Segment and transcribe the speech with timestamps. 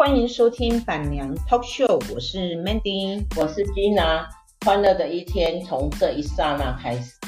[0.00, 4.24] 欢迎收听板娘 Talk Show，我是 Mandy，我是 Gina，
[4.64, 7.19] 欢乐的一天从这一刹那开始。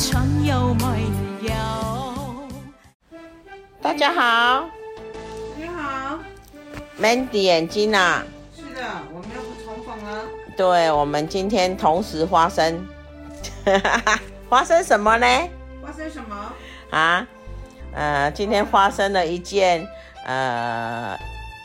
[0.00, 1.10] 不出有没
[1.42, 2.48] 有。
[3.82, 4.64] 大家好。
[6.98, 8.24] Mandy 眼睛啊，
[8.56, 10.22] 是的，我们又不重逢了。
[10.56, 12.88] 对，我们今天同时发生，
[14.48, 15.26] 发生什么呢？
[15.82, 16.52] 发生什么？
[16.88, 17.26] 啊，
[17.92, 19.86] 呃，今天发生了一件
[20.24, 21.14] 呃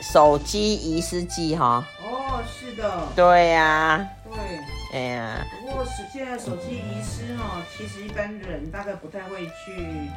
[0.02, 1.82] 手机遗失记哈。
[2.04, 3.08] 哦，是的。
[3.16, 4.06] 对呀、啊。
[4.30, 4.75] 对。
[4.92, 5.46] 哎呀。
[5.60, 10.10] 不过是现在手机遗失哈，其实一般人大概不太会去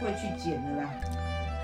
[0.00, 0.90] 会去捡的啦。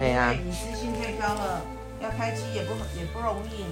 [0.00, 0.32] 哎呀。
[0.32, 1.62] 隐私性太高了。
[2.00, 3.66] 要开机也不也不容易，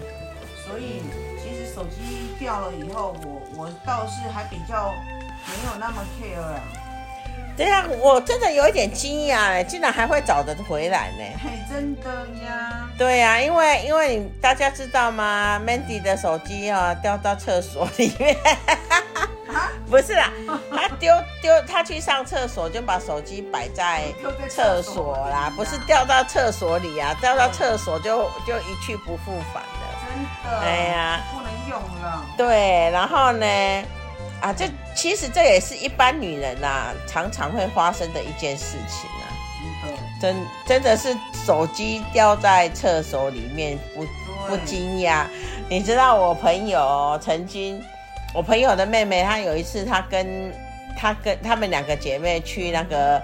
[0.62, 1.00] 所以
[1.42, 4.92] 其实手机掉了以后，我我倒是还比较
[5.46, 6.60] 没有那么 care 啊。
[7.58, 11.24] 对呀，我真的有一点惊讶哎，竟然还会找得回来呢。
[11.42, 12.08] 嘿，真的
[12.46, 12.88] 呀。
[12.96, 18.36] 对呀，因为因为你大家知道吗？Mandy 的手机啊掉到厕所里面。
[19.90, 20.30] 不是啦，
[20.70, 24.02] 他丢丢，他去上厕所就把手机摆在
[24.48, 29.98] 厕所啦，不是掉到厕所里啊，掉到厕所就就一去不复返了。
[30.06, 30.58] 真的。
[30.60, 32.24] 哎呀，不能用了。
[32.36, 33.46] 对，然后呢，
[34.40, 39.26] 啊，这其实这也是一般女人啊常常会发生的一件事情啊。
[40.20, 41.16] 真，真真的是
[41.46, 44.06] 手机掉在厕所里面不
[44.48, 45.24] 不惊讶。
[45.68, 47.82] 你知道我朋友曾经。
[48.34, 50.52] 我朋友的妹妹，她有一次，她跟
[50.98, 53.20] 她跟她们两个姐妹去那个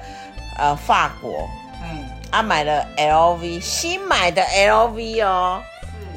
[0.58, 1.46] 呃法国，
[1.82, 5.62] 嗯，啊买了 LV 新买的 LV 哦，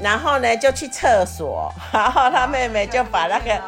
[0.02, 3.62] 然后呢就去厕所，然后她妹妹就把那个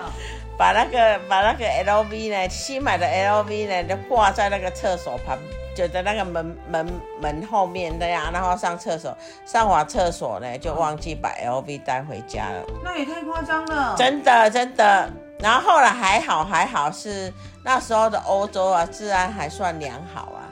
[0.59, 5.38] 把那个把那个 LV 呢新买的 LV 呢就挂在那个厕所旁。
[5.75, 9.16] 就在那个门门门后面的呀，然后上厕所，
[9.46, 12.66] 上完厕所呢，就忘记把 LV 带回家了。
[12.84, 13.96] 那也太夸张了。
[13.97, 15.09] 真的真的。
[15.40, 17.31] 然后后来还好还好是
[17.64, 20.44] 那时候的欧洲啊，治安还算良好啊，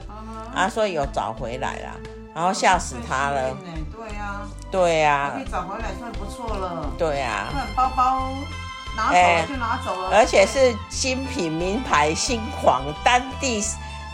[0.54, 2.00] 啊，所以有找回来了。
[2.34, 3.54] 然后吓死他了。
[3.92, 4.40] 对呀。
[4.70, 5.32] 对呀。
[5.34, 6.90] 可以找回来算不错了。
[6.96, 7.48] 对呀。
[7.52, 8.30] 那包包
[8.98, 10.10] 拿走了就拿走了。
[10.10, 13.62] 而且是精品名牌新款，当地。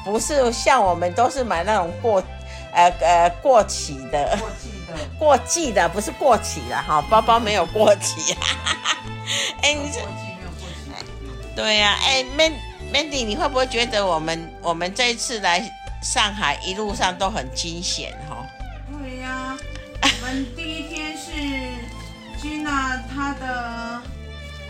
[0.04, 2.22] 不是像我们都是买那种过，
[2.74, 8.36] 呃呃过期的，过季的，过季的不是过期的哈，包包没有过期。
[9.64, 10.00] 哎，你这，
[11.56, 12.22] 对呀，哎
[12.92, 15.58] ，Mandy，你会不会觉得我们我们这一次来
[16.02, 18.44] 上海一路上都很惊险哈？
[19.00, 19.56] 对呀，
[20.02, 21.30] 我们第一天是
[22.38, 24.02] Gina 她的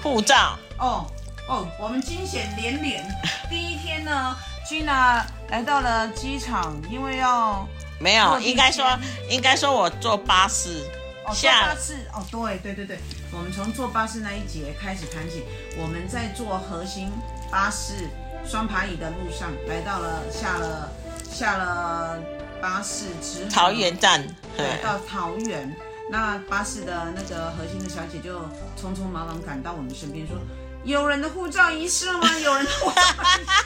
[0.05, 0.59] 护照。
[0.79, 1.07] 哦
[1.49, 3.03] 哦，我们惊险连连。
[3.49, 4.37] 第一天呢。
[4.67, 7.69] Gina 来到了机场，因为要
[8.01, 8.99] 没有，应该说
[9.29, 10.81] 应该说我坐巴士，
[11.27, 12.99] 哦，坐巴士哦，对对对对，
[13.31, 15.45] 我们从坐巴士那一节开始谈起，
[15.77, 17.13] 我们在坐核心
[17.51, 18.09] 巴士
[18.49, 20.91] 双排椅的路上，来到了下了
[21.31, 22.19] 下了
[22.63, 24.27] 巴士之后，桃园站，
[24.57, 25.71] 对，到桃园，
[26.11, 28.41] 那巴士的那个核心的小姐就
[28.81, 30.37] 匆匆忙忙赶到我们身边说。
[30.85, 32.39] 有人的护照遗失了吗？
[32.39, 33.01] 有人的护照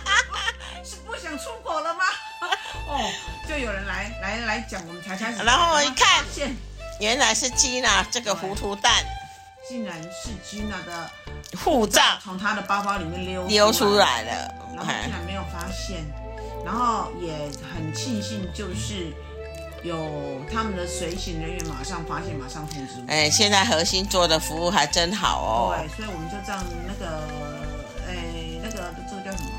[0.84, 2.00] 是不想出国了吗？
[2.87, 3.11] 哦，
[3.49, 5.43] 就有人来来来讲，我们才开始。
[5.43, 6.25] 然后我一看，
[7.00, 9.05] 原来是 Gina 这个糊涂蛋，
[9.69, 11.11] 竟然是 Gina 的
[11.64, 16.05] 护照从她的包包里面溜溜出来了，然后竟然没有发现，
[16.64, 17.32] 然后也
[17.75, 19.12] 很庆幸，就是。
[19.82, 22.94] 有他们的随行人员马上发现，马上通知。
[23.06, 25.76] 哎，现在核心做的服务还真好哦。
[25.78, 27.22] 对，所以我们就这样那个，
[28.08, 28.14] 哎，
[28.62, 29.50] 那个这个叫什么？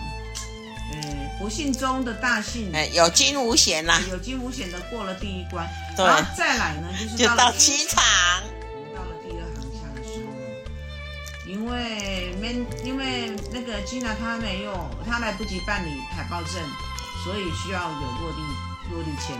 [0.92, 2.71] 哎，不幸中的大幸。
[2.74, 4.01] 哎，有惊无险啦。
[4.10, 5.68] 有惊无险的过了第一关。
[5.95, 6.06] 对。
[6.36, 8.04] 再来呢，就是到了机场。
[8.94, 10.30] 到了第二航厦的时候，
[11.48, 16.54] 因为没因为那个 Gina 他没有，她来不及办理台胞证，
[17.24, 18.42] 所以需要有落地
[18.92, 19.38] 落地签。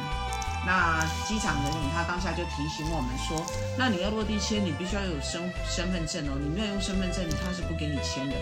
[0.66, 3.46] 那机场人员他当下就提醒我们说，
[3.78, 8.36] 那你要落地签，你必须要有身身份证哦，你没有用身份证，他是不给你签的。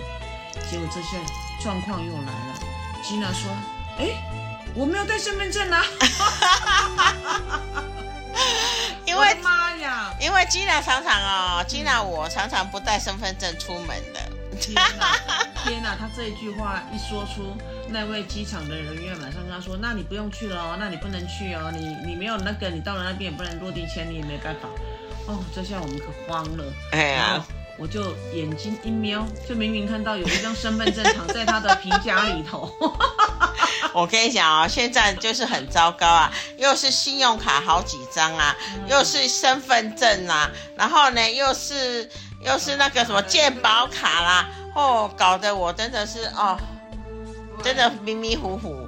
[0.69, 1.17] 结果这些
[1.61, 2.59] 状况又来了，
[3.03, 3.49] 吉娜说，
[3.99, 4.09] 哎，
[4.73, 5.85] 我没有带身份证啊。
[9.05, 14.19] 因为妈呀，因为吉娜常常哦，吉娜我常常不带身份证出门的。
[14.59, 15.15] 天哪，
[15.63, 17.55] 天哪，他这一句话一说出。
[17.89, 24.67] 那位机场的人员马上跟他说：“那你不用去了哦，那你不能去哦，你你没有那个，你到了那边也不能落地签，你也没办法。”
[25.27, 26.63] 哦，这下我们可慌了。
[26.91, 27.45] 哎呀，
[27.77, 32.71] 我就眼睛一瞄，就明明看到有一张身份证躺在他的皮夹里头。
[33.93, 38.55] 我跟你讲啊，现在就是很糟糕啊，又是信用卡好几张啊，
[38.87, 42.09] 又是身份证啊，然后呢，又是
[42.41, 46.57] 又是那个什么健保卡啦，哦，搞得我真的是哦。
[47.63, 48.87] 真的迷迷糊糊，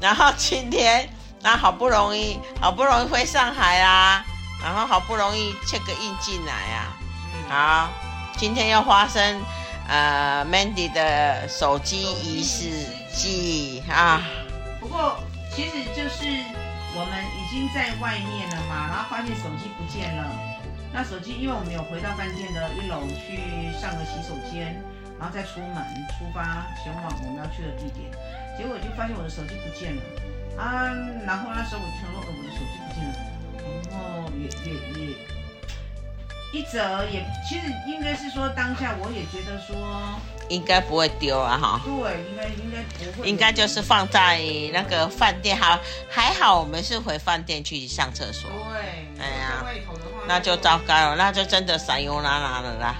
[0.00, 1.08] 然后今天，
[1.42, 4.24] 然后好不容易，好不容易回上海啦，
[4.62, 6.96] 然后好不容易 check in 进来啊，
[7.48, 7.88] 好，
[8.36, 9.40] 今天又发生，
[9.88, 14.22] 呃，Mandy 的手机遗失记啊。
[14.80, 15.18] 不过
[15.54, 16.24] 其实就是
[16.94, 20.24] 我们已经在外面了嘛，然后发现手机不见了，
[20.92, 24.82] 那手机因为我们有回到饭店的一楼去上个洗手间。
[25.20, 25.76] 然后再出门
[26.16, 28.10] 出发前往我们要去的地点，
[28.56, 30.02] 结果就发现我的手机不见了
[30.56, 30.88] 啊！
[31.26, 33.14] 然后那时候我就想说，我的手机不见了，
[33.90, 35.16] 然后也也也
[36.54, 40.18] 一则也其实应该是说当下我也觉得说
[40.48, 41.80] 应该不会丢啊哈。
[41.84, 41.92] 对，
[42.30, 42.82] 应该应该
[43.12, 43.28] 不会。
[43.28, 44.40] 应该就是放在
[44.72, 45.78] 那个饭店好，
[46.08, 48.50] 还好我们是回饭店去上厕所。
[48.72, 49.64] 对，哎呀，
[50.26, 52.96] 那就糟糕了，那就真的撒由那拉了啦。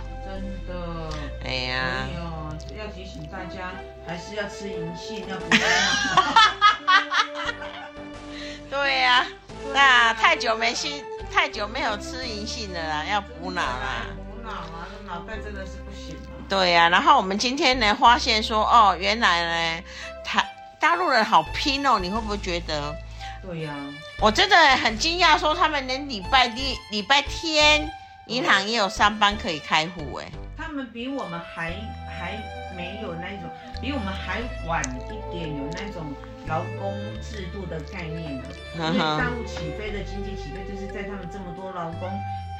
[1.50, 2.06] 哎呀，
[2.79, 3.73] 要提醒大家，
[4.06, 5.58] 还是要吃银杏，要补脑。
[8.70, 9.26] 对呀、啊，
[9.75, 10.88] 那太久没吃，
[11.29, 14.06] 太久没有吃银杏了啦，要补脑啦。
[14.14, 16.31] 补脑啊，这脑袋真的是不行啊。
[16.49, 19.82] 对呀、啊，然后我们今天呢，发现说，哦，原来呢，
[20.25, 20.49] 台
[20.79, 22.94] 大陆人好拼哦，你会不会觉得？
[23.43, 27.91] 对呀、啊，我真的很惊讶，说他们连礼拜六、礼拜天，
[28.26, 30.31] 银行也有上班可以开户，哎。
[30.60, 31.72] 他们比我们还
[32.06, 32.36] 还
[32.76, 33.48] 没有那种，
[33.80, 36.12] 比我们还晚一点有那种
[36.46, 36.92] 劳工
[37.22, 38.44] 制度的概念呢。
[38.76, 42.10] 因为大陆起飞的经济起飞，就是在他们这么多劳工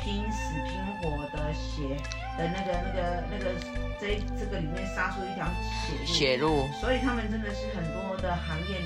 [0.03, 1.95] 拼死拼活的血
[2.39, 3.53] 的那个那个那个
[4.01, 6.07] 这这个里面杀出一条血路。
[6.07, 6.69] 血路。
[6.81, 8.81] 所以他们真的是很多的行业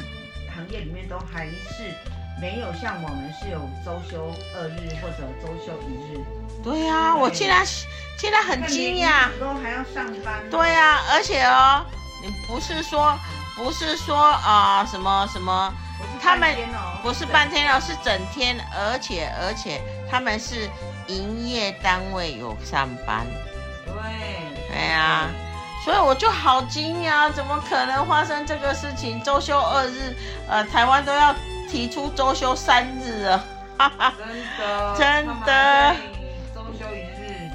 [0.52, 1.94] 行业里面都还是
[2.40, 4.26] 没有像我们是有周休
[4.56, 6.20] 二日或者周休一日。
[6.64, 7.64] 对呀、啊，我竟然。
[8.24, 10.48] 现在很惊讶，都还要上班。
[10.50, 11.84] 对呀、啊，而且哦，
[12.22, 13.14] 你不是说
[13.54, 15.70] 不是说啊、呃、什么什么，
[16.22, 16.56] 他们
[17.02, 19.78] 不是半天哦，是整天，而且而且
[20.10, 20.70] 他们是
[21.08, 23.26] 营业单位有上班。
[23.84, 23.92] 对，
[24.70, 25.28] 对呀、啊，
[25.84, 29.22] 所以我就好惊讶，怎么可能发生这个事情？
[29.22, 30.16] 周休二日，
[30.48, 31.34] 呃，台湾都要
[31.70, 33.44] 提出周休三日了，
[33.76, 34.26] 哈哈，真
[34.56, 36.13] 的， 真的。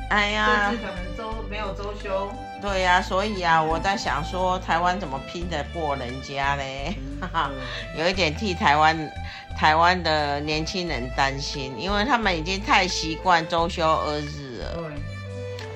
[0.09, 2.31] 哎呀，可能周没有周休。
[2.61, 6.93] 对呀、啊，所以啊，我在想说，台湾怎么拼得过人家嘞？
[7.21, 7.51] 哈哈，
[7.95, 9.11] 有一点替台湾
[9.55, 14.73] 台湾的年轻人担心，因为他们已经太习惯周休二日了。
[14.75, 14.83] 对，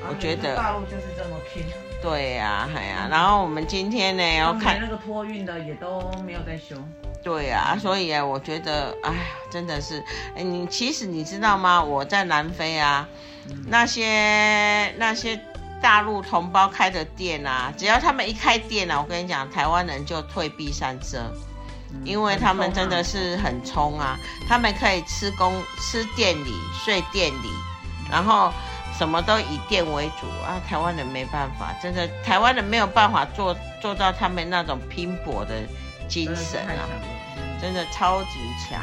[0.09, 1.63] 我觉得大陆就是这么拼。
[2.01, 6.75] 对呀、啊，哎呀、啊，然后我们今天呢，要看那个托运的也都没有在休。
[7.23, 10.03] 对呀、啊，所以啊，我觉得，哎呀，真的是，
[10.35, 11.81] 哎，你其实你知道吗？
[11.81, 13.07] 我在南非啊。
[13.67, 15.39] 那些那些
[15.81, 21.31] 大陆同胞开的店啊，只要他们一开店啊，我跟你讲，台湾人就退避三舍，
[22.05, 26.53] 因为他们真的是很冲啊，他们可以吃公吃店里
[26.85, 27.49] 睡店里，
[28.09, 28.51] 然后
[28.97, 35.55] 什么都以店为主啊，台湾人没办法，真的台湾人没有办法做做到他们那种拼搏的
[36.07, 36.87] 精神啊，
[37.61, 38.79] 真的超级强。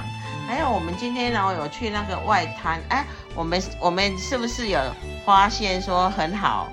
[0.48, 3.06] 还有我们今天呢，有去那个外滩，哎，
[3.40, 4.78] 我们我们是不是有
[5.24, 6.70] 发现说很好，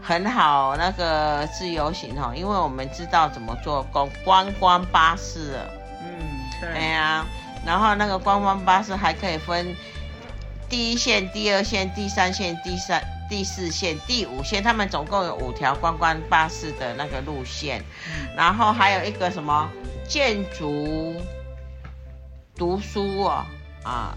[0.00, 2.32] 很好那个自由行哈？
[2.32, 5.70] 因为我们知道怎么做公观光巴士了。
[6.02, 6.08] 嗯，
[6.60, 6.68] 对。
[6.68, 7.26] 哎呀，
[7.66, 9.74] 然后那个观光巴士还可以分
[10.68, 17.82] 第一线、第二线、第三线、第三、第四线、第五线，他们总共有五条观光巴士的那个路线，
[18.36, 19.68] 然后还有一个什么
[20.08, 21.16] 建筑。
[22.54, 23.46] 读书啊
[23.82, 24.16] 啊，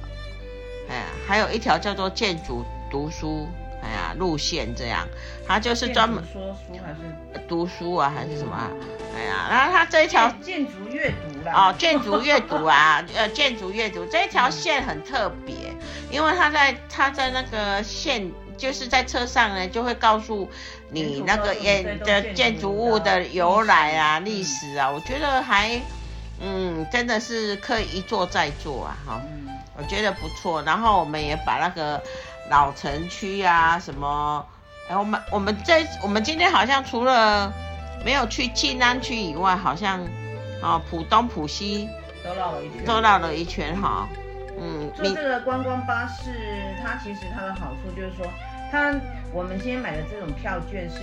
[0.90, 3.48] 哎呀，还有一条叫做建筑读书，
[3.84, 5.08] 哎呀，路线这样，
[5.48, 8.70] 它就是专门说书还是读书啊，还是什么啊？
[9.16, 11.54] 哎呀，然后它这一条建筑阅读啦。
[11.54, 15.56] 哦，建筑阅读啊，呃，建筑阅读这一条线很特别，
[16.12, 20.50] 因为它在它在那个线，就是在车上呢，就会告诉
[20.92, 25.80] 你那个建的建筑物的由来啊、历史啊，我觉得还，
[26.42, 29.22] 嗯，真的是可以一做再做啊，哈，
[29.80, 30.62] 我觉得不错。
[30.64, 32.02] 然后我们也把那个
[32.50, 34.46] 老城区啊什么。
[34.88, 37.54] 然后我们我们这我们今天好像除了
[38.04, 40.00] 没有去静安区以外，好像
[40.62, 41.88] 啊埔东浦西
[42.24, 44.08] 都绕了一圈，都绕了一圈哈。
[44.60, 48.26] 嗯，坐这个观光巴士，它其实它的好处就是说，
[48.72, 48.94] 它
[49.32, 51.00] 我们今天买的这种票券是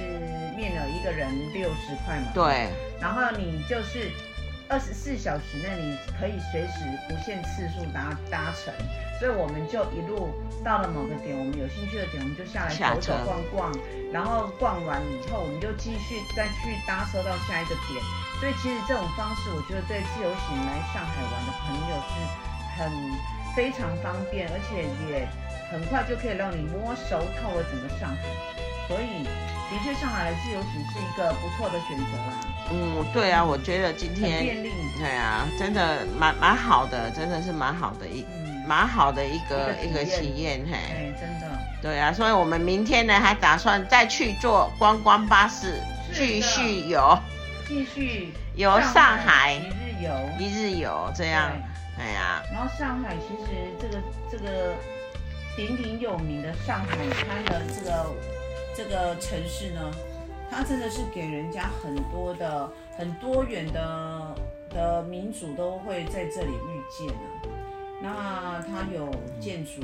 [0.56, 2.26] 面了一个人六十块嘛。
[2.34, 2.68] 对。
[3.00, 4.10] 然后你就是
[4.68, 8.72] 二十四小时内你可以随时不限次数搭搭乘。
[9.18, 10.28] 所以我们就一路
[10.62, 13.72] 到了某个点，我们有兴趣的点，我们就下来走走逛逛，
[14.12, 17.96] 然后逛完以后，我们就继续再去搭车到下一个点。
[18.36, 22.14] 所以其实这种方式，我觉得对自由行来上海玩的朋友是
[22.76, 22.92] 很
[23.56, 25.24] 非常方便，而且也
[25.72, 28.20] 很快就可以让你摸熟透了整个上海。
[28.84, 29.24] 所以
[29.70, 32.40] 的确，上海的自由行是一个不错的选择啦。
[32.70, 38.22] 嗯，对啊，我觉得今天便利，对啊，真的蛮蛮好的，真的是蛮好的一。
[38.22, 38.46] 嗯。
[38.66, 45.80] 蛮好的一个一个体验，嘿，哎，真的，对啊，所以我们明天呢还打算再去坐观光巴士，
[46.12, 47.16] 继续游，
[47.68, 51.52] 继续游上海一日游，一日游这样，
[51.96, 54.74] 哎呀，然后上海其实这个这个
[55.56, 58.12] 鼎鼎有名的上海滩的这个
[58.76, 59.90] 这个城市呢，
[60.50, 64.34] 它真的是给人家很多的很多元的
[64.68, 67.24] 的民族都会在这里遇见啊。
[68.02, 69.80] 那它有建筑，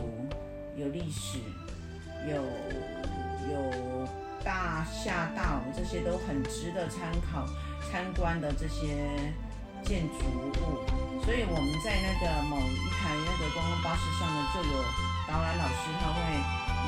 [0.77, 1.39] 有历史，
[2.29, 2.35] 有
[3.51, 4.07] 有
[4.45, 7.47] 大厦大楼，这些都很值得参考
[7.91, 9.09] 参观的这些
[9.83, 11.25] 建筑物。
[11.25, 14.85] 所以我们在那个某一台那个观光巴士上呢，就有
[15.27, 16.21] 导览老师，他会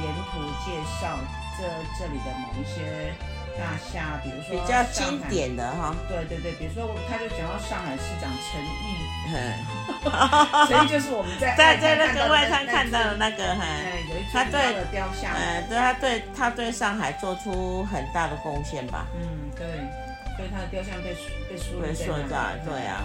[0.05, 1.17] 沿途介绍
[1.57, 1.65] 这
[1.99, 3.13] 这里的某一些
[3.57, 5.95] 大厦，比如说比较经典的哈。
[6.09, 9.15] 对对对，比如说他就讲到上海市长陈毅。
[10.69, 13.65] 陈毅就是我们在 在在那个外滩看到的那个，哈，
[14.11, 19.07] 有一尊的雕像，嗯，对，他对他对上海做出很大的贡献吧？
[19.15, 19.67] 嗯，对，
[20.37, 21.17] 所以他的雕像被
[21.49, 22.71] 被树立在那。
[22.71, 23.03] 对啊，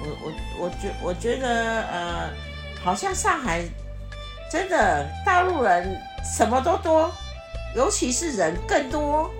[0.00, 2.30] 我我我觉我觉得呃，
[2.82, 3.62] 好像上海
[4.50, 7.10] 真的大陆人什么都多，
[7.74, 9.30] 尤其是人更多，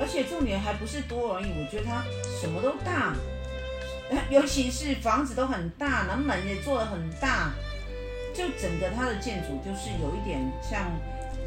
[0.00, 2.02] 而且重点还不是多而已，我觉得它
[2.40, 3.14] 什么都大。
[4.30, 7.50] 尤其是房子都很大，南门也做的很大，
[8.32, 10.92] 就整个它的建筑就是有一点像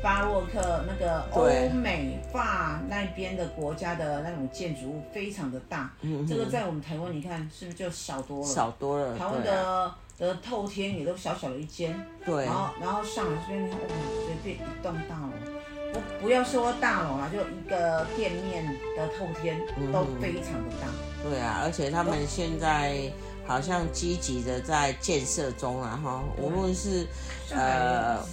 [0.04, 5.94] 巴洛克那个欧美法那边的国家的那种建筑物，非常的大。
[6.02, 8.46] 嗯，这个在我们台湾，你看是不是就少多了？
[8.46, 9.18] 少多了。
[9.18, 11.98] 台湾的的透天也都小小的一间。
[12.26, 12.44] 对。
[12.44, 13.78] 然后，然后上来这边，哇，
[14.26, 15.59] 随便一栋大楼，
[15.94, 18.66] 不不要说大楼了，就一个店面
[18.96, 19.60] 的透天
[19.92, 20.88] 都非常的大。
[21.24, 23.12] 对啊，而且他们现在
[23.46, 27.06] 好像积极的在建设中啊，哈，无论是
[27.52, 28.24] 呃，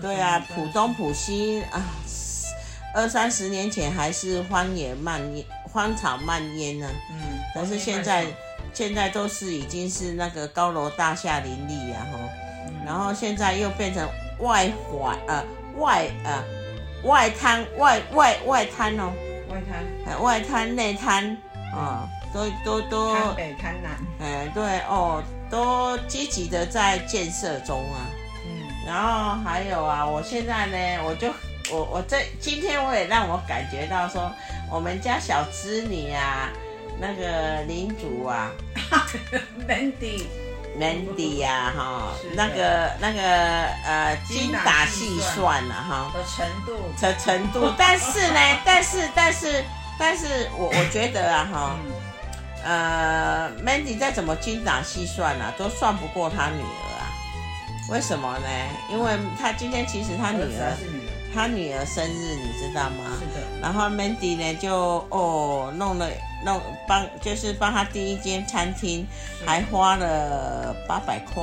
[0.00, 1.82] 对啊，浦东浦西啊，
[2.94, 8.26] 二三十年前还是荒野蔓延，荒草蔓延呢，嗯，但是现在
[8.72, 12.18] 现在都是已经是那个高楼大厦林立啊，哈，
[12.86, 15.44] 然后现在又变成外环呃
[15.76, 16.42] 外呃
[17.04, 19.12] 外滩外外外滩哦，
[19.48, 21.36] 外滩，外滩内滩。
[21.74, 22.08] 啊。
[22.32, 28.08] 都都都，滩北滩南，哎，对哦，都积极的在建设中啊。
[28.46, 31.28] 嗯，然后还有啊，我现在呢，我就
[31.70, 34.32] 我我这今天我也让我感觉到说，
[34.70, 36.48] 我们家小织女啊，
[36.98, 38.50] 那个领主啊
[40.78, 43.20] ，Mandy，Mandy 呀，哈，那个那个
[43.84, 49.64] 呃，精打细算了哈，的程度的程度， 但是呢，但是但是
[49.98, 51.76] 但是我我觉得啊哈。
[52.64, 57.10] 呃，Mandy 再怎么精打细算啊，都算不过他女儿啊。
[57.90, 58.46] 为什么呢？
[58.88, 60.76] 因为他今天其实他女儿，
[61.34, 63.18] 他女儿生日，你知道吗？
[63.18, 63.44] 是的。
[63.60, 66.08] 然后 Mandy 呢，就哦弄了
[66.44, 69.06] 弄帮，就是帮他订一间餐厅，
[69.46, 71.42] 还花了八百块，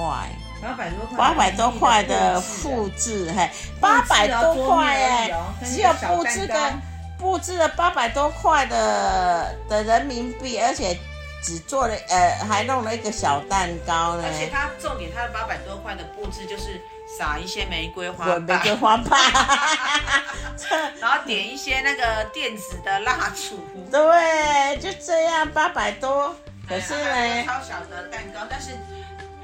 [0.61, 5.31] 八百多块，八百多块的复制，嘿，八百多块哎，
[5.63, 6.73] 只有布置个
[7.17, 10.97] 布置了八百多块的的人民币，而且。
[11.41, 14.23] 只做了呃，还弄了一个小蛋糕呢。
[14.25, 16.81] 而且他重点，他的八百多块的布置就是
[17.17, 19.19] 撒一些玫瑰花瓣，玫瑰花瓣，
[20.99, 23.59] 然后点一些那个电子的蜡烛。
[23.91, 26.35] 对，就这样八百多，
[26.67, 28.77] 可是呢，哎超小的蛋糕，但是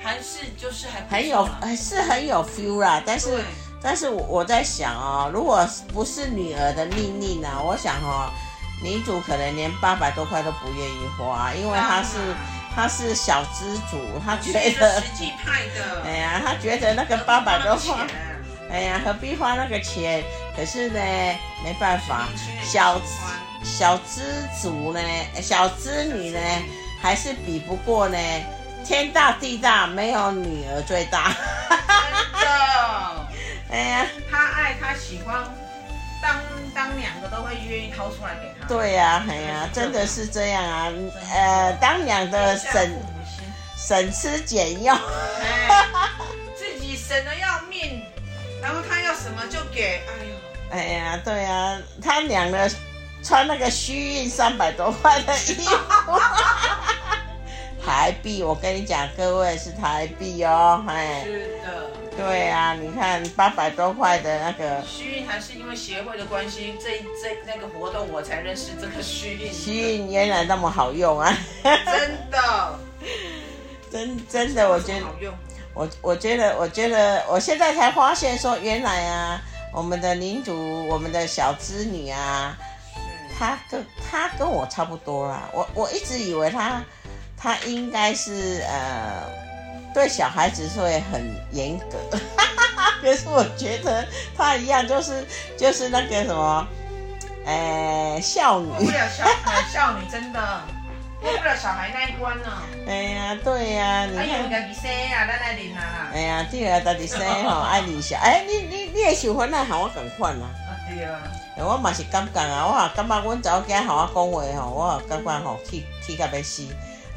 [0.02, 3.02] 还是就是还很有还是很有 feel 啦。
[3.06, 3.44] 但是
[3.82, 8.30] 但是我我在想哦，如果不是女儿的命令呢、我想哦，
[8.84, 12.18] 女主可能连八百多块都不愿意花，因为她是
[12.76, 18.06] 她是小资主，他觉得实际派的，哎呀，他觉得那个八百多块。
[18.70, 20.22] 哎呀，何必花那个钱？
[20.56, 21.00] 可是呢，
[21.64, 22.28] 没办法
[22.64, 23.00] 小
[23.64, 24.22] 小资
[24.62, 25.00] 主呢，
[25.42, 26.40] 小资女呢，
[27.02, 28.18] 还是比不过呢。
[28.84, 31.34] 天大地大，没有女儿最大。
[31.70, 31.78] 真
[32.34, 33.28] 的。
[33.72, 35.44] 哎呀，他爱他喜欢，
[36.22, 36.36] 当
[36.76, 38.68] 当两个都会愿意掏出来给他。
[38.68, 40.92] 对呀、哎呀，真的是这样啊。
[41.34, 42.94] 呃，当两个省
[43.78, 44.94] 省吃俭用。
[44.94, 45.88] 哎，
[46.54, 48.04] 自己省的要命，
[48.62, 50.36] 然后他要什么就给，哎呦，
[50.70, 52.70] 哎呀，对呀、他两个
[53.24, 56.20] 穿那个虚运三百多块的衣服。
[57.86, 61.90] 台币，我跟你讲，各位是台币哦，哎，是的。
[62.18, 69.54] 对啊，你看八百多块的那个，虚运还是因为协会的关系，这这那个活动我才认识这个虚运。
[69.54, 71.38] 虚运原来那么好用啊！
[71.64, 72.80] 真的，
[73.92, 75.34] 真真的，我觉得好用。
[75.74, 79.42] 我我觉得我觉得我现在才发现说，原来啊，
[79.74, 82.58] 我们的领主，我们的小织女啊，
[83.38, 85.50] 她跟她跟我差不多啦。
[85.54, 86.82] 我我一直以为她
[87.36, 89.24] 她应该是呃
[89.96, 91.98] 对小孩子是会很严格，
[93.02, 94.06] 可是我觉得
[94.38, 95.26] 他一样就是
[95.58, 96.68] 就是那个什么，
[97.46, 98.80] 呃孝女过。
[98.80, 100.62] 不了小孩少女，真的
[101.22, 102.52] 过不了小孩那一关呢。
[102.86, 104.52] 哎呀，对呀、你哎呦，看。
[104.52, 106.12] 家己生啊，咱来领啊。
[106.14, 110.48] 哎呀，对啊，家己生吼爱理小，哎，你你你也喜欢那和我共款啦？
[110.68, 111.22] 啊对啊。
[111.56, 116.64] 哎我嘛是感觉啊，我也感觉阮查某囝和我讲话吼，我也感觉吼气气甲要死。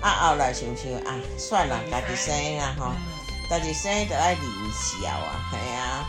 [0.01, 4.41] 啊，后来想想啊，算了，家己生啦吼，嗯，家己生就爱理
[4.73, 6.07] 小啊，嘿啊，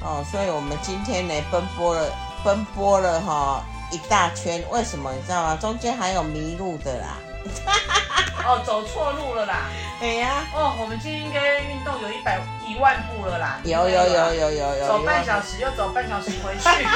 [0.00, 2.10] 哦，所以我们今天呢奔波了
[2.42, 5.56] 奔波了哈一大圈，为什么你知道吗？
[5.60, 7.18] 中间还有迷路的啦。
[8.46, 9.64] 哦，走错路了啦。
[10.00, 13.60] 哎呀，哦，我们今天应该运动有一百一万步了啦。
[13.64, 16.86] 有有有有有有，走半小时又走半小时回去。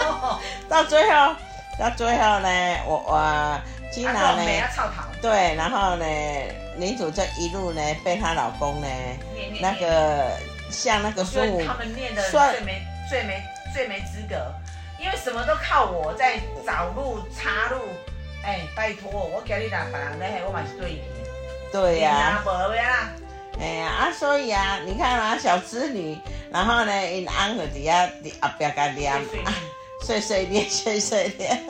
[0.70, 1.34] 到最后，
[1.78, 3.60] 到最后呢，我我
[3.92, 4.42] 金娜呢。
[5.22, 6.04] 对，然后呢，
[6.76, 8.88] 女主这一路呢被她老公呢，
[9.60, 10.36] 那个
[10.68, 13.40] 像那个孙悟他们念的最没最没
[13.72, 14.52] 最没资格，
[14.98, 17.80] 因为什么都靠我在找路插路。
[18.44, 21.02] 哎，拜托，我今日打别人咧，我嘛是对的。
[21.70, 23.08] 对呀、无啦。
[23.60, 26.18] 哎呀啊，所以啊，你看啊，小织女，
[26.50, 29.54] 然后呢，因翁就底下后边甲念，啊
[30.00, 31.64] 碎碎念碎碎念，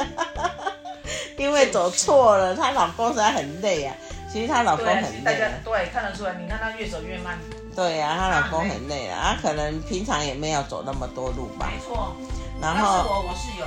[1.37, 3.95] 因为走错了，她老公实在很累啊。
[4.33, 7.39] 其实她老公，很累、大家啊，对看得出来，你看他越走越慢。
[7.77, 11.79] 对呀、啊，她老公很累啊，啊，可能平常也没有走那么多路吧没。
[11.85, 12.17] 错。
[12.61, 13.67] 然后，我，我是有。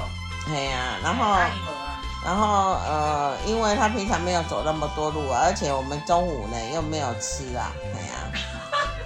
[0.54, 1.36] 哎呀，然后。
[2.26, 8.16] 然后呃，因为他平常没有走那么多路啊，而且我们中午呢又没有吃啊，哎呀，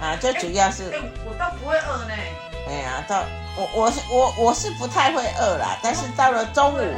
[0.00, 2.14] 啊，最主要是，哎，我倒不会饿呢。
[2.66, 3.22] 哎呀，到
[3.56, 6.94] 我我是我我是不太会饿啦，但是到了中午，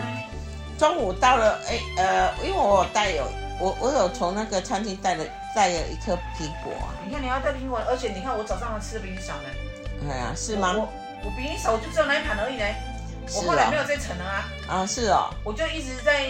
[0.82, 3.24] 中午到了哎呃，因为我有带有
[3.60, 10.10] 我我有从那个餐厅带了带了一颗苹果啊，你看你要带苹果，而且你看我早上吃的比你少呢。
[10.10, 10.74] 哎呀，是吗？
[10.76, 10.88] 我
[11.24, 12.64] 我比你少，我就只有那一盘而已呢。
[13.32, 16.26] 我后来没有再盛了啊，啊是哦，我就一直在，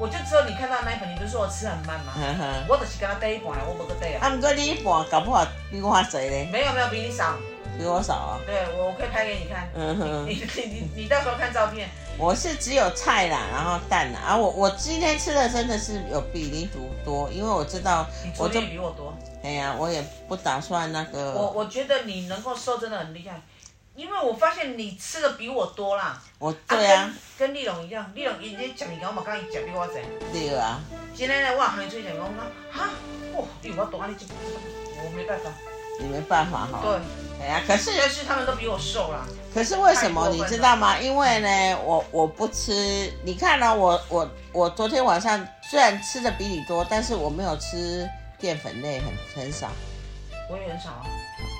[0.00, 2.14] 我就只有你看到那一盘，你不是说我吃很慢吗？
[2.68, 4.26] 我就是跟他带一盘，我不个带啊。
[4.26, 7.36] 啊，不过你一半搞不好比我还多嘞，没有没有比你少，
[7.78, 9.68] 比我少啊，对我我可以拍给你看。
[9.74, 10.26] 嗯哼。
[10.28, 18.06] 你你你你到时候看照片，我是只有菜啦，然后蛋啦，啊，我我今天吃的真的是有比你煮多，因为我知道
[18.38, 19.16] 我就天比我多。
[19.42, 23.40] 哎呀，我也不打算那个，我我觉得你能够瘦真的很厉害，
[23.94, 26.22] 因为我发现你吃的比我多啦。
[26.38, 29.94] 我对啊，跟跟丽蓉一样，丽龙伊咧食物件，我嘛讲伊食比我济。
[30.32, 30.80] 对啊，
[31.14, 32.34] 今天呢，我喊伊出去食，我讲
[32.72, 32.90] 哈，
[33.36, 34.26] 哇，你有我多，你就
[35.04, 35.50] 我没办法。
[36.00, 39.24] 你没办法哈，对，哎呀，可是但是他们都比我瘦啦。
[39.54, 40.98] 可是为什么你知道吗？
[40.98, 49.68] 因为呢，我我不吃，你看呢、我我我昨天晚上虽然吃的比你多，但是我没有吃淀粉类，很很少，
[50.50, 51.06] 我也很少啊，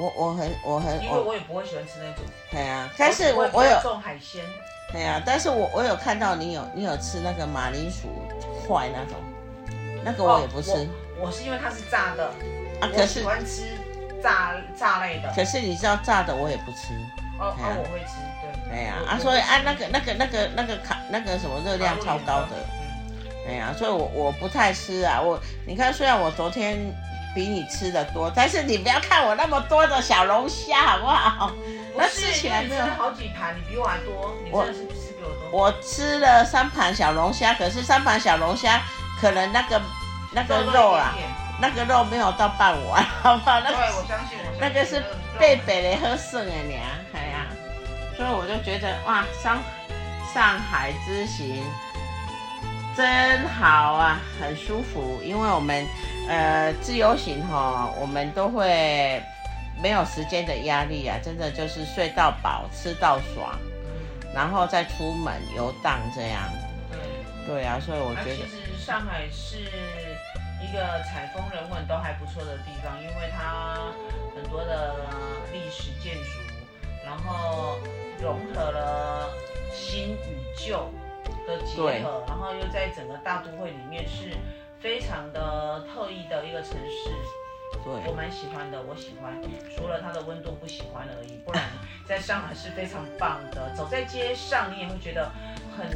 [0.00, 2.24] 我我很我很因为我也不会喜欢吃那种。
[2.50, 4.44] 对啊，但是我我我有种海鲜，
[4.92, 8.08] 对啊，但是我我有看到你有你有吃那个马铃薯
[8.66, 9.14] 块那种，
[10.04, 10.72] 那个我也不吃。
[10.72, 10.86] 哦
[11.20, 11.26] 我。
[11.26, 12.26] 我是因为它是炸的，
[12.80, 13.62] 啊，我喜可是欢吃
[14.24, 15.30] 炸炸类的。
[15.36, 16.94] 可是你知道炸的我也不吃，
[17.38, 18.76] 哦，哎呀哦，我会吃，对。
[18.76, 22.80] 哎呀我啊，所以啊那个那个那个那个卡那个什么热量超高的，嗯
[23.46, 25.20] 哎呀，所以我我不太吃啊。
[25.20, 26.78] 我你看，虽然我昨天
[27.34, 31.52] 比你吃的多，但是你不要看我那么多的小龙虾，好不好？
[31.94, 35.50] 那吃起来没有好几盘，你比我还多，你真的是吃比我多。
[35.52, 38.80] 我吃了三盘小龙虾，可是三盘小龙虾
[39.20, 39.80] 可能那个
[40.32, 41.14] 那个肉啊，
[41.60, 43.60] 那个肉没有到半碗，好不好？
[43.60, 45.02] 那个、我相信，我那个是
[45.38, 46.80] 贝贝的喝剩的娘，
[47.12, 47.46] 哎呀，
[48.16, 49.58] 所以我就觉得哇，上
[50.32, 51.62] 上海之行
[52.96, 55.86] 真好啊，很舒服，因为我们
[56.28, 59.22] 呃自由行哈，我们都会。
[59.82, 63.58] 没有时间的压力啊，真的就是睡到饱，吃到爽，
[64.32, 66.48] 然后再出门游荡这样。
[67.44, 69.58] 对，对啊，所以我觉得其实上海是
[70.64, 73.92] 一个采风人文都还不错的地方，因为它
[74.34, 74.96] 很多的
[75.52, 76.40] 历史建筑，
[77.04, 77.78] 然后
[78.20, 79.30] 融合了
[79.70, 80.90] 新与旧
[81.46, 84.36] 的结合，然后又在整个大都会里面是
[84.80, 87.10] 非常的特异的一个城市。
[87.82, 89.34] 对我蛮喜欢的，我喜欢，
[89.76, 91.64] 除了它的温度不喜欢而已，不然
[92.06, 93.74] 在上海是非常棒的。
[93.74, 95.30] 走在街上，你也会觉得
[95.76, 95.86] 很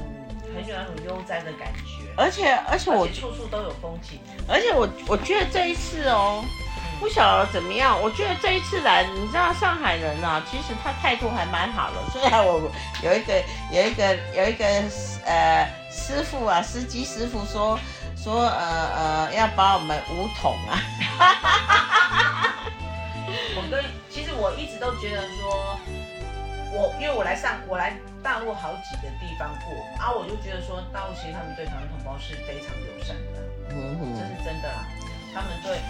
[0.55, 2.07] 很有那种悠哉的感觉。
[2.17, 4.19] 而且而且我处处都有风景。
[4.49, 6.45] 而且我我觉得这一次哦，
[7.01, 11.97] 不晓得怎么样，我觉得这一次来，你知道上海人啊，其实他态度还蛮好的。
[12.11, 12.71] 虽然我
[13.03, 14.65] 有一个有一个有一个
[15.25, 17.79] 呃师傅啊，司机师傅说。
[18.21, 20.75] 说呃呃要把我们五桶啊！
[23.57, 25.79] 我跟其实我一直都觉得说，
[26.73, 34.87] 我因为我来上我来大陆好几个地方过啊，我就觉得说大陆其实他们对台湾同胞是非常友善的，嗯哼，这是真的啦。
[35.33, 35.81] 他们对，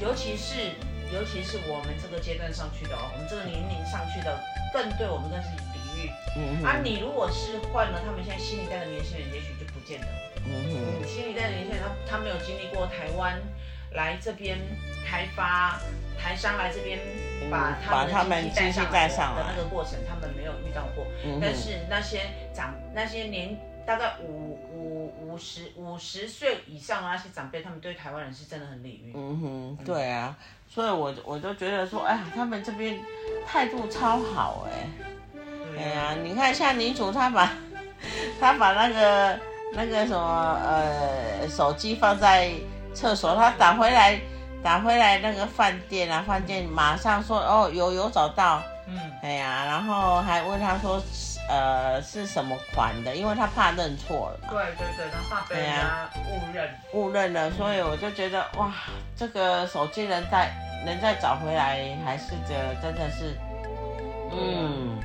[0.00, 0.74] 尤其是
[1.12, 4.38] 尤其是我们这个阶段上去的哦，我们这个年龄上去的，
[4.72, 6.10] 更对我们更是礼遇。
[6.36, 10.06] 嗯哼，啊，你如果是换了他们现在新一代的年轻人，也许就不见得。
[10.46, 13.40] 嗯，新一代的年轻人，他他没有经历过台湾
[13.92, 14.58] 来这边
[15.04, 15.80] 开发，
[16.18, 16.98] 台商来这边
[17.50, 21.06] 把他们的经济带上来的那个过程，他们没有遇到过。
[21.24, 29.12] 嗯、但是那些长那些年大概五五五十五十岁以上的那些长辈，他们对台湾人是真的很礼遇。
[29.14, 30.36] 嗯哼，对啊，
[30.68, 32.98] 所以我我就觉得说，哎呀，他们这边
[33.46, 34.86] 态度超好哎。
[35.78, 37.52] 哎呀、啊，你看像女主，她把
[38.40, 39.38] 她把那个。
[39.74, 42.50] 那个什么呃，手机放在
[42.94, 44.18] 厕所，她打回来，
[44.62, 51.00] 打回来那个饭店啊，饭店马上说哦，有有找到，嗯，哎呀，然后还问他说，
[51.48, 54.48] 呃，是什么款的，因为他怕认错了嘛。
[54.50, 56.70] 对对对，他怕被人家误认。
[56.92, 58.72] 误认了，所以我就觉得哇，
[59.16, 60.50] 这个手机能再
[60.84, 63.38] 能再找回来，还是这真的是，
[64.32, 64.98] 嗯。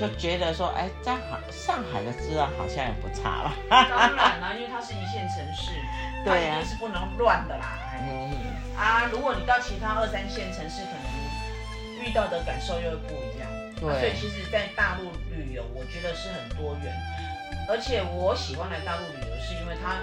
[0.00, 3.52] 就觉得说，哎，在上上海的治安好像也不差吧？
[3.68, 5.70] 当然啦，因为它是一线城市，
[6.24, 7.78] 对呀，是不能乱的啦。
[8.02, 13.48] 嗯啊，如果你到其他二三线城市，可能遇到的感受又会不一样。
[13.78, 16.92] 对，所以其实，在大陆旅游，我觉得是很多元。
[17.68, 19.98] 而且我喜欢来大陆旅游，是因为它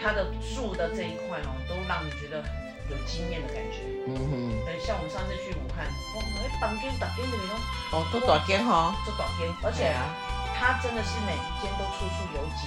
[0.00, 2.42] 它的住的这一块哦，都让你觉得。
[2.90, 7.54] 有经验的感觉，嗯哼，像我们上次去武汉，哦，那房间大间的那种，
[7.94, 10.10] 哦，都大间哈，都大间，而且啊，
[10.58, 12.66] 它真的是每一间都处处有景，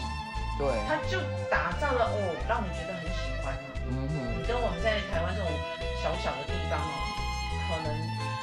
[0.55, 1.19] 对，它就
[1.51, 2.15] 打造了哦，
[2.47, 3.32] 让你觉得很喜
[3.89, 5.49] 嗯哼，你跟我们在台湾这种
[6.01, 6.95] 小小的地方哦，
[7.67, 7.89] 可能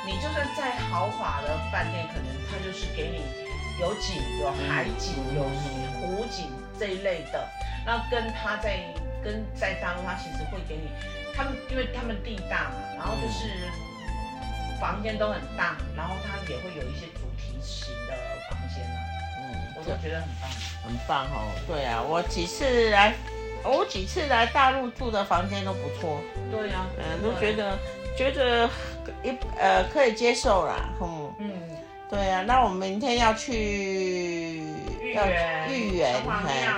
[0.06, 3.22] 你就算再豪华的饭店，可能它就是给你
[3.80, 5.44] 有景、有海景、有
[6.00, 7.48] 湖景这一类的，
[7.86, 8.80] 那跟他在
[9.22, 10.90] 跟在大陆，他其实会给你。
[11.32, 13.48] 他们因为他们地大嘛，然后就是
[14.78, 18.14] 房间都很大，然后他也会有一些主题型的
[18.50, 18.98] 房间啊。
[19.38, 20.50] 嗯，我都觉得很棒，
[20.84, 21.48] 很棒哦。
[21.66, 23.14] 对啊，我几次来，
[23.64, 26.18] 我几次来大陆住的房间都不错。
[26.50, 27.78] 对呀，嗯，都觉得
[28.16, 28.68] 觉得
[29.22, 30.90] 一呃可以接受啦。
[31.00, 31.52] 嗯嗯，
[32.10, 33.52] 对啊，那我们明天要去
[35.00, 36.22] 豫园，豫园，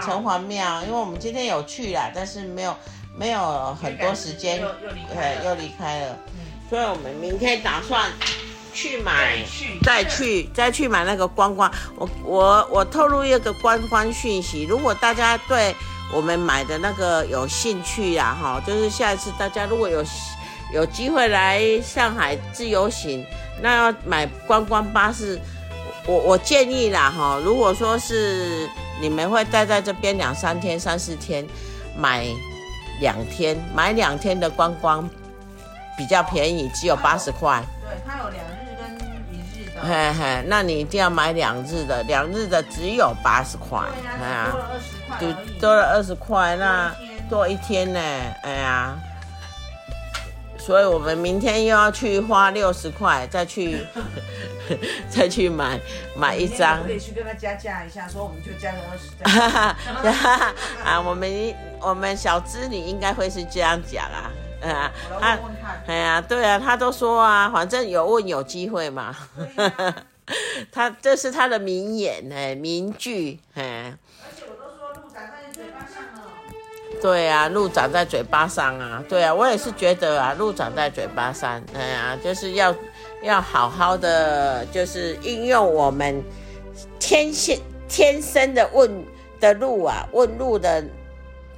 [0.03, 2.75] 城隍庙，因为我们今天有去啦，但是没有。
[3.15, 6.41] 没有很多时间，对，又离开了，嗯，
[6.71, 8.11] 所以我们明天打算
[8.73, 9.37] 去买，
[9.85, 11.71] 再去再去买那个观光。
[11.95, 15.77] 我我我透露一个观光讯息，如果大家对
[16.13, 20.05] 我们买的那个有兴趣呀，哈，就是下一次大家如果有
[20.73, 23.25] 有机会来上海自由行，
[23.61, 25.41] 那要买观光巴士，
[26.07, 28.69] 我我建议啦，哈，如果说是
[29.01, 31.47] 你们会待在这边两三天、三四天，
[31.97, 32.27] 买。
[33.01, 35.09] 两天买两天的观光
[35.97, 37.61] 比较便宜，只有八十块。
[37.81, 38.62] 对，它有两。
[39.83, 43.81] 嘿嘿，那你一定要买两日的，两日的只有八十块。
[44.07, 45.19] 哎呀，多了二十块。
[45.19, 46.95] 就多了二十块，那
[47.29, 47.99] 多一天呢，
[48.43, 48.95] 哎呀，
[50.57, 53.85] 所以我们明天又要去花六十块，再去
[55.11, 55.81] 再去买
[56.17, 56.85] 买一张。
[56.85, 59.11] 可以去跟他加价一下，说我们就加个二十。
[60.85, 64.05] 啊，我们我们小资女应该会是这样讲
[64.63, 69.15] 啊，啊，他，哎呀，对啊，他都说啊，反正有问有机会嘛。
[70.71, 73.95] 他这是他的名言哎，名句哎。
[77.01, 79.03] 对啊，路长在嘴巴上啊！
[79.09, 82.73] 对啊，我也是觉得啊，路长在嘴巴上，哎呀，就是要
[83.25, 86.23] 要好好的，就是运用我们
[87.01, 89.05] 天性天生的问
[89.41, 90.85] 的路啊，问路的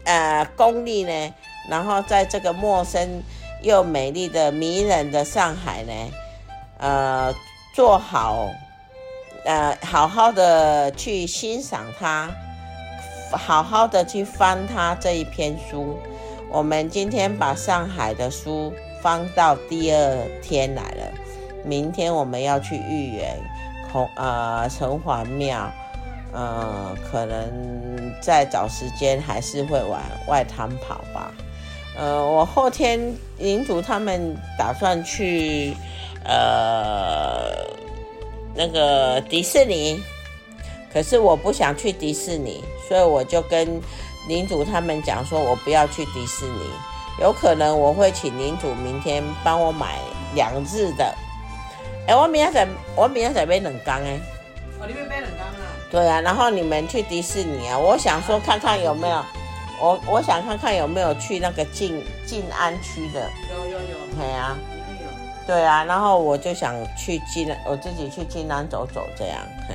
[0.04, 1.34] 呃功力呢，
[1.68, 3.22] 然后在这个陌生
[3.62, 5.92] 又美丽的迷人的上海呢，
[6.79, 7.35] 呃，
[7.74, 8.48] 做好
[9.44, 12.31] 呃好好的去欣赏它。
[13.33, 15.98] 好好的去翻他这一篇书。
[16.48, 18.72] 我们今天把上海的书
[19.03, 21.12] 翻到第二天来了。
[21.64, 23.37] 明天我们要去豫园，
[23.90, 25.68] 孔呃城隍庙，
[26.33, 31.33] 呃可能再找时间还是会往外滩跑吧。
[31.96, 32.98] 呃，我后天
[33.38, 35.74] 领主他们打算去
[36.24, 37.52] 呃
[38.54, 40.02] 那个迪士尼，
[40.92, 42.62] 可是我不想去迪士尼。
[42.87, 43.80] 所以我就跟
[44.28, 46.68] 领主他们讲说，我不要去迪士尼，
[47.18, 49.98] 有可能我会请领主明天帮我买
[50.35, 51.14] 两日的。
[52.07, 54.20] 哎，我明天在，我明天在买冷缸哎。
[54.78, 55.64] 哦，你们买冷缸啊？
[55.90, 59.24] 对啊，然后你们去迪士尼啊，我想说看看有没有，
[59.84, 63.30] 我我想看看有没有去那个静静安区的。
[63.50, 64.16] 有有有。
[64.16, 64.56] 对啊。
[65.02, 65.46] 有。
[65.46, 69.74] 对啊，然后我就想去静安，我自己去静安走走这样，嘿。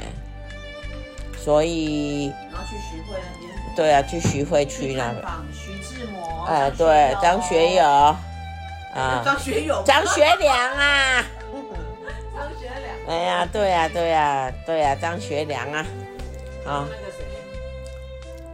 [1.37, 3.75] 所以，然后去徐汇那边。
[3.75, 5.23] 对啊，去徐汇区那个。
[5.53, 6.43] 徐志摩。
[6.45, 7.85] 哎，对，张学友。
[7.85, 9.21] 啊。
[9.23, 9.81] 张学友。
[9.85, 11.23] 张学良啊。
[12.35, 13.07] 张学良。
[13.07, 15.85] 哎呀，对呀，对呀，对呀，张学良啊。
[16.65, 16.87] 啊。
[16.89, 17.23] 那个谁？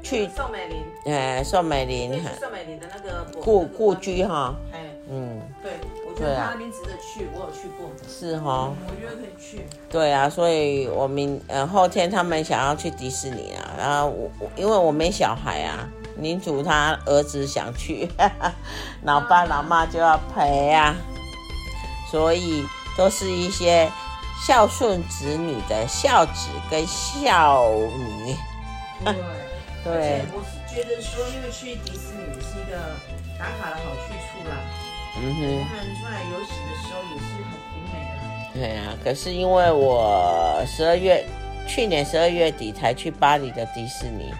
[0.03, 0.27] 去。
[0.35, 0.83] 宋美龄。
[1.05, 2.11] 哎，宋美龄。
[2.39, 4.55] 宋美龄的那个故故居哈。
[4.73, 4.79] 哎。
[5.09, 5.41] 嗯。
[5.61, 5.71] 对。
[6.07, 7.91] 我觉得，那边值得去，我有去过。
[8.07, 9.67] 是哈，我觉得可以去。
[9.89, 18.09] 对啊，所以我明呃后天他们想要去迪士尼啊，然后我因为我没小孩啊，领主他儿子想去，
[19.03, 20.95] 老爸老妈就要陪啊，
[22.09, 22.65] 所以
[22.97, 23.91] 都是一些
[24.47, 27.67] 孝顺子女的孝子跟孝
[28.23, 28.35] 女。
[29.83, 30.23] 对
[30.75, 32.75] 觉得说，因为去迪士尼是一个
[33.39, 34.57] 打卡的好去处啦。
[35.17, 38.59] 嗯哼，看出来游行的时候也是很挺美的。
[38.59, 41.25] 对啊，可是因为我十二月
[41.65, 44.33] 去年十二月底才去巴黎的迪士尼，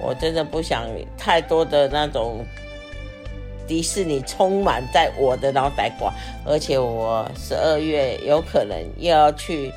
[0.00, 0.86] 我真的不想
[1.18, 2.42] 太多的那种
[3.68, 6.10] 迪士尼充满在我的脑袋瓜，
[6.46, 9.70] 而且我十二月有可能又要去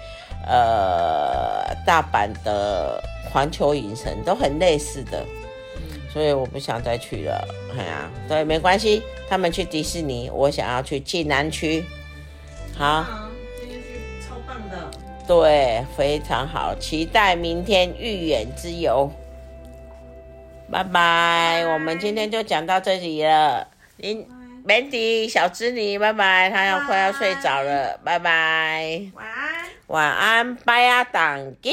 [0.47, 5.21] 呃大阪的环球影城，都很类似的。
[6.15, 7.45] 所以我不想再去了，
[7.77, 9.03] 哎呀，对，没关系。
[9.27, 11.83] 他们去迪士尼，我想要去静安区。
[12.77, 13.05] 好，
[13.59, 14.89] 今天是超棒的。
[15.27, 19.11] 对，非常好，期待明天豫园之游。
[20.71, 23.67] 拜拜，我们今天就讲到这里了。
[23.97, 24.25] 林
[24.65, 29.01] Mandy 小织女，拜拜，她要快要睡着了，拜拜。
[29.13, 29.65] 晚安。
[29.87, 31.71] 晚安，拜啊，当机。